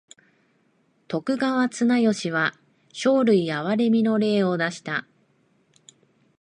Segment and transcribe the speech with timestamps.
[1.07, 2.53] 徳川綱吉は
[2.91, 5.05] 生類憐みの令を出した。